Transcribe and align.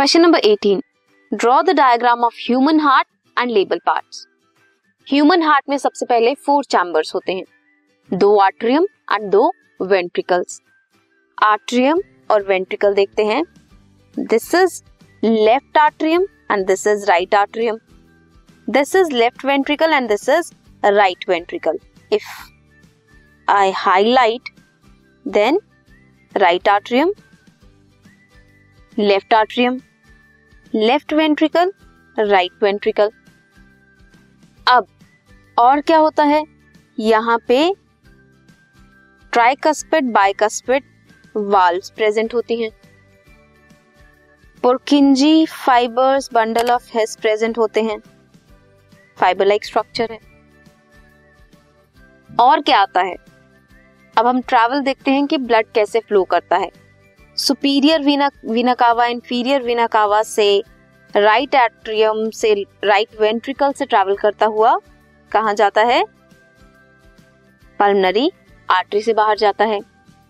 Question 0.00 0.20
number 0.20 0.40
18 0.40 0.78
draw 1.32 1.60
the 1.62 1.70
diagram 1.70 2.22
of 2.24 2.34
human 2.36 2.78
heart 2.80 3.06
and 3.36 3.50
label 3.50 3.78
parts 3.86 4.26
human 5.06 5.42
heart 5.42 5.68
में 5.68 5.76
सबसे 5.78 6.06
पहले 6.06 6.32
four 6.36 6.64
chambers 6.64 7.14
होते 7.14 7.32
हैं। 7.32 8.16
दो 8.18 8.30
आर्ट्रियम 8.38 8.86
एंड 9.12 9.28
दो 9.30 9.42
वेंट्रिकल्स 9.82 10.60
आर्ट्रियम 11.38 12.00
और 12.30 12.42
वेंट्रिकल 12.42 12.94
देखते 12.94 13.24
हैं। 13.24 13.42
This 14.16 14.54
is 14.54 14.80
left 15.22 15.78
atrium 15.78 16.26
and 16.52 16.66
this 16.66 16.86
is 16.86 17.04
right 17.08 17.34
atrium 17.34 17.78
this 18.68 18.96
is 18.96 19.12
left 19.14 19.44
ventricle 19.44 19.92
and 19.92 20.08
this 20.08 20.28
is 20.28 20.52
right 20.82 21.28
ventricle 21.28 21.78
if 22.12 22.30
I 23.48 23.72
highlight 23.76 24.50
then 25.26 25.60
right 26.34 26.68
atrium 26.68 27.12
left 28.98 29.34
atrium 29.34 29.80
left 30.74 31.12
ventricle, 31.12 31.72
right 32.18 32.62
ventricle. 32.62 33.10
अब, 34.68 34.86
और 35.58 35.80
क्या 35.80 35.98
होता 35.98 36.24
है? 36.24 36.44
यहाँ 36.98 37.38
पे 37.48 37.74
tricuspid, 39.32 40.12
bicuspid 40.12 40.82
valves 41.36 41.90
present 41.90 42.34
होती 42.34 42.62
हैं। 42.62 42.70
Purkinje 44.62 45.46
fibres 45.46 46.32
bundle 46.32 46.70
of 46.70 46.98
His 46.98 47.16
present 47.16 47.58
होते 47.58 47.82
हैं। 47.82 48.00
फाइबर 49.16 49.46
लाइक 49.46 49.64
स्ट्रक्चर 49.64 50.12
है। 50.12 50.18
और 52.40 52.60
क्या 52.60 52.78
आता 52.78 53.00
है? 53.00 53.16
अब 54.18 54.26
हम 54.26 54.40
ट्रैवल 54.40 54.80
देखते 54.80 55.10
हैं 55.10 55.26
कि 55.26 55.38
ब्लड 55.38 55.66
कैसे 55.74 56.00
फ्लो 56.00 56.24
करता 56.24 56.56
है। 56.56 56.89
सुपीरियर 57.40 58.00
वीना 58.02 58.28
वीना 58.44 58.72
कावा 58.74 59.04
इंफीरियर 59.06 59.62
वीना 59.62 59.86
कावा 59.86 60.22
से 60.22 60.62
राइट 61.14 61.54
एट्रियम 61.54 62.28
से 62.30 62.52
राइट 62.84 63.20
वेंट्रिकल 63.20 63.72
से 63.72 63.84
ट्रैवल 63.84 64.16
करता 64.16 64.46
हुआ 64.46 64.76
कहा 65.32 65.52
जाता 65.52 65.82
है? 65.82 66.02
पल्मनरी 67.80 68.30
आर्टरी 68.68 69.02
से 69.02 69.14
बाहर 69.14 69.38
जाता 69.38 69.64
है। 69.64 69.80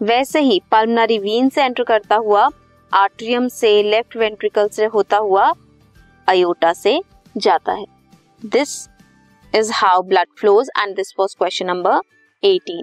वैसे 0.00 0.40
ही 0.40 0.60
पल्मनरी 0.70 1.18
वीन 1.18 1.48
से 1.48 1.64
एंटर 1.64 1.82
करता 1.82 2.16
हुआ 2.16 2.48
आर्ट्रियम 2.92 3.48
से 3.48 3.82
लेफ़्ट 3.82 4.16
वेंट्रिकल 4.16 4.68
से 4.68 4.84
होता 4.84 5.16
हुआ 5.16 5.52
अयोटा 6.28 6.72
से 6.72 7.00
जाता 7.36 7.72
है। 7.72 7.84
This 8.42 8.88
is 9.52 9.72
how 9.74 10.02
blood 10.02 10.28
flows 10.38 10.70
and 10.78 10.96
this 10.96 11.14
was 11.18 11.36
question 11.38 11.66
number 11.66 12.00
18 12.42 12.82